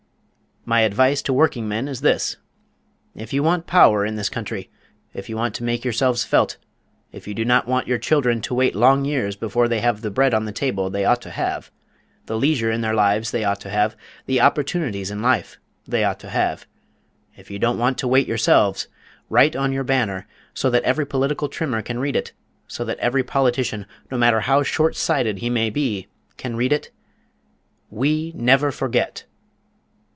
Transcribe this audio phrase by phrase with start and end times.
[0.63, 2.37] My advice to workingmen is this:
[3.15, 4.69] If you want power in this country;
[5.11, 6.57] if you want to make yourselves felt;
[7.11, 10.11] if you do not want your children to wait long years before they have the
[10.11, 11.71] bread on the table they ought to have,
[12.27, 13.95] the leisure in their lives they ought to have,
[14.27, 16.67] the opportunities in life they ought to have;
[17.35, 18.87] if you don't want to wait yourselves,
[19.31, 22.33] write on your banner, so that every political trimmer can read it,
[22.67, 26.07] so that every politician, no matter how short sighted he may be,
[26.37, 26.91] can read it,
[27.91, 29.25] "_WE NEVER FORGET!